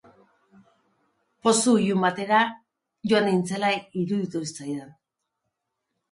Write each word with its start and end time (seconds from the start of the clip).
Pozu 1.47 1.73
ilun 1.87 2.05
batera 2.05 2.39
joan 3.11 3.27
nintzela 3.31 3.69
iruditu 4.05 4.41
zitzaidan. 4.47 4.89